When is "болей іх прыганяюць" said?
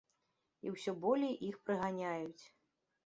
1.03-2.43